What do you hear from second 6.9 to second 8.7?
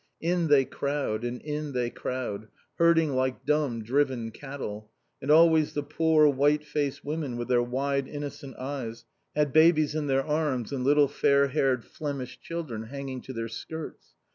women with their wide, innocent